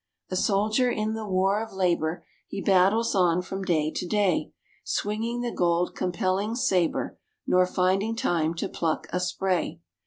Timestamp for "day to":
3.63-4.07